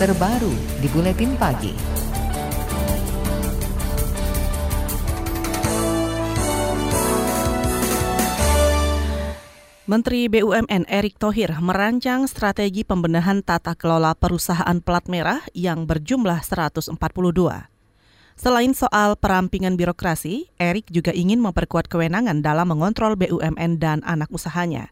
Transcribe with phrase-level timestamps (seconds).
[0.00, 0.48] terbaru
[0.80, 1.76] di Buletin Pagi.
[9.84, 16.96] Menteri BUMN Erick Thohir merancang strategi pembenahan tata kelola perusahaan plat merah yang berjumlah 142.
[18.40, 24.88] Selain soal perampingan birokrasi, Erick juga ingin memperkuat kewenangan dalam mengontrol BUMN dan anak usahanya.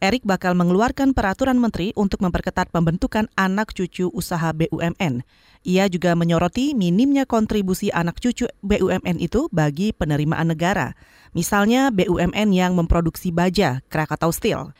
[0.00, 5.20] Erick bakal mengeluarkan peraturan menteri untuk memperketat pembentukan anak cucu usaha BUMN.
[5.68, 10.96] Ia juga menyoroti minimnya kontribusi anak cucu BUMN itu bagi penerimaan negara.
[11.36, 14.72] Misalnya BUMN yang memproduksi baja, Krakatau Steel.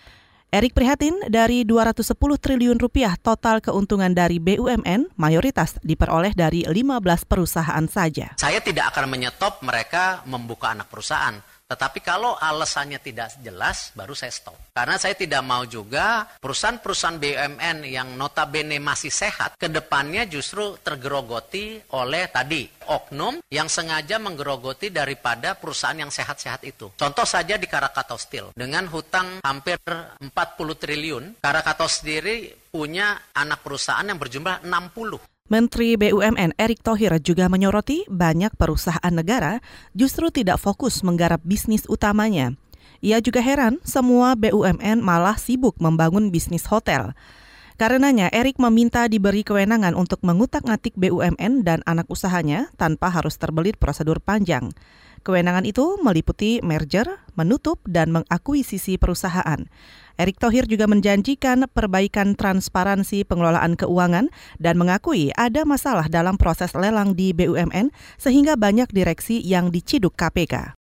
[0.51, 7.85] Erik prihatin dari 210 triliun rupiah total keuntungan dari BUMN mayoritas diperoleh dari 15 perusahaan
[7.93, 8.35] saja.
[8.41, 11.39] Saya tidak akan menyetop mereka membuka anak perusahaan.
[11.71, 14.59] Tetapi kalau alasannya tidak jelas, baru saya stop.
[14.75, 21.79] Karena saya tidak mau juga perusahaan-perusahaan BUMN yang notabene masih sehat, ke depannya justru tergerogoti
[21.95, 26.91] oleh tadi oknum yang sengaja menggerogoti daripada perusahaan yang sehat-sehat itu.
[26.99, 30.27] Contoh saja di Karakatau Steel, dengan hutang hampir 40
[30.75, 35.40] triliun, Karakatau sendiri punya anak perusahaan yang berjumlah 60.
[35.51, 39.59] Menteri BUMN Erick Thohir juga menyoroti banyak perusahaan negara
[39.99, 42.55] justru tidak fokus menggarap bisnis utamanya.
[43.03, 47.19] Ia juga heran semua BUMN malah sibuk membangun bisnis hotel.
[47.83, 54.23] Karenanya, Erick meminta diberi kewenangan untuk mengutak-ngatik BUMN dan anak usahanya tanpa harus terbelit prosedur
[54.23, 54.71] panjang.
[55.21, 59.69] Kewenangan itu meliputi merger, menutup, dan mengakuisisi perusahaan.
[60.17, 67.13] Erick Thohir juga menjanjikan perbaikan transparansi pengelolaan keuangan dan mengakui ada masalah dalam proses lelang
[67.17, 70.80] di BUMN sehingga banyak direksi yang diciduk KPK.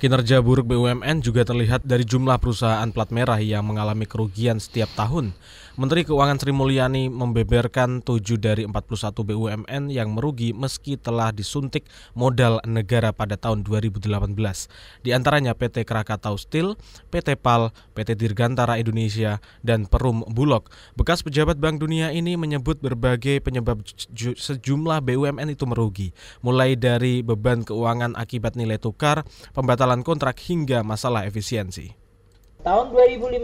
[0.00, 5.36] Kinerja buruk BUMN juga terlihat dari jumlah perusahaan plat merah yang mengalami kerugian setiap tahun.
[5.80, 12.60] Menteri Keuangan Sri Mulyani membeberkan 7 dari 41 BUMN yang merugi meski telah disuntik modal
[12.68, 14.08] negara pada tahun 2018.
[15.00, 16.76] Di antaranya PT Krakatau Steel,
[17.08, 20.68] PT PAL, PT Dirgantara Indonesia, dan Perum Bulog.
[21.00, 23.80] Bekas pejabat Bank Dunia ini menyebut berbagai penyebab
[24.36, 26.12] sejumlah BUMN itu merugi,
[26.44, 29.24] mulai dari beban keuangan akibat nilai tukar,
[29.56, 31.98] pembatalan pembatalan kontrak hingga masalah efisiensi.
[32.60, 33.40] Tahun 2015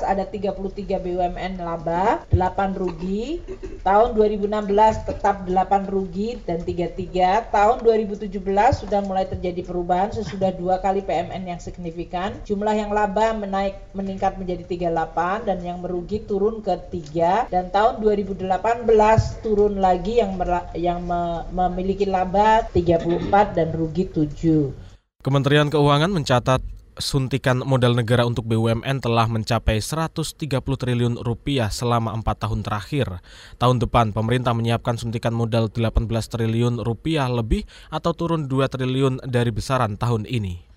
[0.00, 3.42] ada 33 BUMN laba, 8 rugi.
[3.84, 7.52] Tahun 2016 tetap 8 rugi dan 33.
[7.52, 8.32] Tahun 2017
[8.80, 12.32] sudah mulai terjadi perubahan sesudah dua kali PMN yang signifikan.
[12.48, 18.00] Jumlah yang laba menaik meningkat menjadi 38 dan yang merugi turun ke 3 dan tahun
[18.00, 18.46] 2018
[19.44, 20.38] turun lagi yang
[20.78, 21.04] yang
[21.52, 24.89] memiliki laba 34 dan rugi 7.
[25.20, 26.64] Kementerian Keuangan mencatat
[26.96, 30.32] suntikan modal negara untuk BUMN telah mencapai 130
[30.64, 33.20] triliun rupiah selama empat tahun terakhir.
[33.60, 39.52] Tahun depan, pemerintah menyiapkan suntikan modal 18 triliun rupiah lebih atau turun 2 triliun dari
[39.52, 40.69] besaran tahun ini.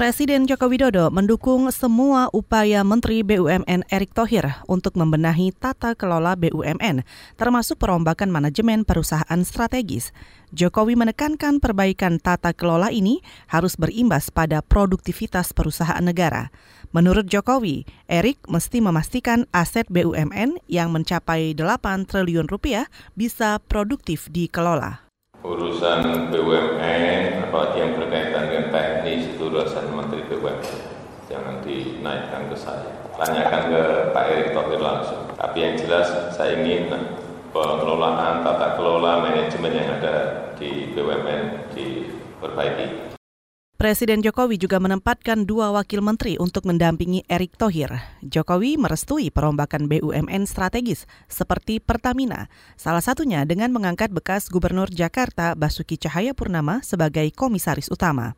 [0.00, 7.02] Presiden Joko Widodo mendukung semua upaya Menteri BUMN Erick Thohir untuk membenahi tata kelola BUMN,
[7.34, 10.14] termasuk perombakan manajemen perusahaan strategis.
[10.54, 13.18] Jokowi menekankan perbaikan tata kelola ini
[13.50, 16.54] harus berimbas pada produktivitas perusahaan negara.
[16.94, 22.86] Menurut Jokowi, Erick mesti memastikan aset BUMN yang mencapai 8 triliun rupiah
[23.18, 25.09] bisa produktif dikelola
[25.40, 30.60] urusan BUMN apalagi yang berkaitan dengan teknis itu urusan Menteri BUMN
[31.30, 32.90] jangan dinaikkan ke saya.
[33.14, 35.22] Tanyakan ke Pak Erick Thohir langsung.
[35.38, 36.90] Tapi yang jelas saya ingin
[37.54, 40.14] pengelolaan tata kelola manajemen yang ada
[40.58, 43.19] di BUMN diperbaiki
[43.80, 47.88] Presiden Jokowi juga menempatkan dua wakil menteri untuk mendampingi Erick Thohir.
[48.20, 55.96] Jokowi merestui perombakan BUMN strategis seperti Pertamina, salah satunya dengan mengangkat bekas Gubernur Jakarta Basuki
[55.96, 58.36] Cahayapurnama sebagai komisaris utama.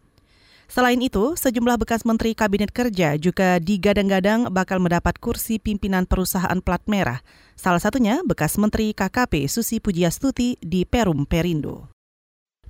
[0.70, 6.86] Selain itu, sejumlah bekas menteri Kabinet Kerja juga digadang-gadang bakal mendapat kursi pimpinan perusahaan plat
[6.86, 7.18] merah.
[7.58, 12.01] Salah satunya bekas Menteri KKP Susi Pujiastuti di Perum Perindo.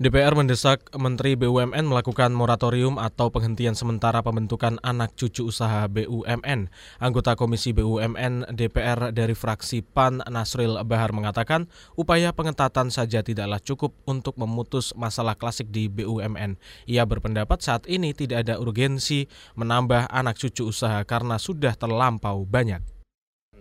[0.03, 6.67] DPR mendesak Menteri BUMN melakukan moratorium atau penghentian sementara pembentukan anak cucu usaha BUMN.
[6.99, 13.95] Anggota Komisi BUMN DPR dari fraksi PAN Nasril Bahar mengatakan upaya pengetatan saja tidaklah cukup
[14.03, 16.59] untuk memutus masalah klasik di BUMN.
[16.91, 22.92] Ia berpendapat saat ini tidak ada urgensi menambah anak cucu usaha karena sudah terlampau banyak.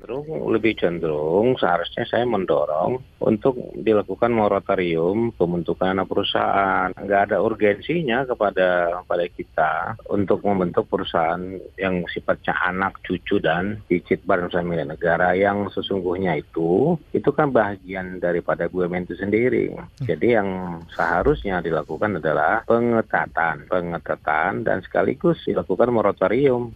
[0.02, 6.90] Cenderung lebih cenderung seharusnya saya mendorong untuk dilakukan moratorium pembentukan anak perusahaan.
[6.98, 11.38] Nggak ada urgensinya kepada pada kita untuk membentuk perusahaan
[11.78, 17.54] yang sifatnya anak, cucu, dan cicit badan usaha milik negara yang sesungguhnya itu, itu kan
[17.54, 19.70] bagian daripada BUMN itu sendiri.
[20.02, 26.74] Jadi yang seharusnya dilakukan adalah pengetatan, pengetatan dan sekaligus dilakukan moratorium.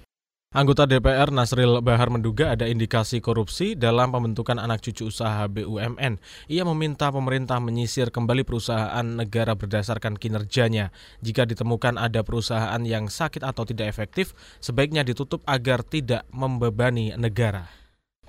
[0.56, 6.16] Anggota DPR Nasril Bahar menduga ada indikasi korupsi dalam pembentukan anak cucu usaha BUMN.
[6.48, 10.96] Ia meminta pemerintah menyisir kembali perusahaan negara berdasarkan kinerjanya.
[11.20, 14.32] Jika ditemukan ada perusahaan yang sakit atau tidak efektif,
[14.64, 17.68] sebaiknya ditutup agar tidak membebani negara.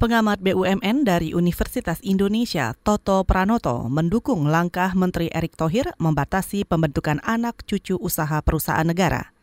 [0.03, 7.63] Pengamat BUMN dari Universitas Indonesia, Toto Pranoto, mendukung langkah Menteri Erick Thohir membatasi pembentukan anak
[7.71, 9.36] cucu usaha perusahaan negara.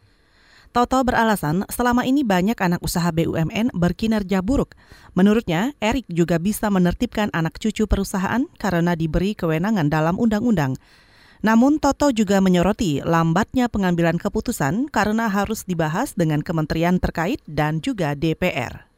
[0.74, 4.74] Toto beralasan selama ini banyak anak usaha BUMN berkinerja buruk.
[5.14, 10.74] Menurutnya, Erik juga bisa menertibkan anak cucu perusahaan karena diberi kewenangan dalam undang-undang.
[11.46, 18.18] Namun Toto juga menyoroti lambatnya pengambilan keputusan karena harus dibahas dengan kementerian terkait dan juga
[18.18, 18.93] DPR.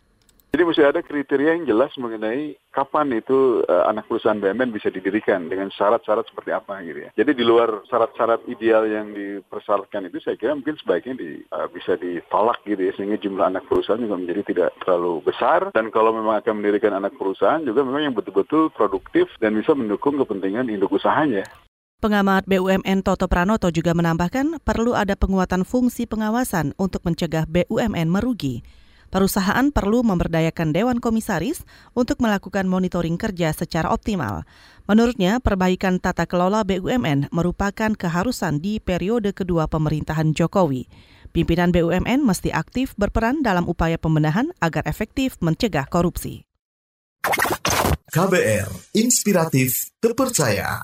[0.55, 5.51] Jadi mesti ada kriteria yang jelas mengenai kapan itu uh, anak perusahaan BUMN bisa didirikan
[5.51, 7.09] dengan syarat-syarat seperti apa gitu ya.
[7.11, 11.99] Jadi di luar syarat-syarat ideal yang dipersyaratkan itu saya kira mungkin sebaiknya di, uh, bisa
[11.99, 16.39] ditolak gitu ya sehingga jumlah anak perusahaan juga menjadi tidak terlalu besar dan kalau memang
[16.39, 21.43] akan mendirikan anak perusahaan juga memang yang betul-betul produktif dan bisa mendukung kepentingan induk usahanya.
[21.99, 28.84] Pengamat BUMN Toto Pranoto juga menambahkan perlu ada penguatan fungsi pengawasan untuk mencegah BUMN merugi.
[29.15, 31.63] Perusahaan perlu memberdayakan Dewan Komisaris
[31.95, 34.43] untuk melakukan monitoring kerja secara optimal.
[34.91, 40.91] Menurutnya, perbaikan tata kelola BUMN merupakan keharusan di periode kedua pemerintahan Jokowi.
[41.31, 46.43] Pimpinan BUMN mesti aktif berperan dalam upaya pembenahan agar efektif mencegah korupsi.
[48.11, 48.67] KBR,
[48.99, 50.83] inspiratif, terpercaya.